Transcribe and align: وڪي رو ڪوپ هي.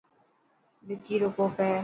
وڪي 0.87 1.15
رو 1.21 1.29
ڪوپ 1.37 1.53
هي. 1.65 1.73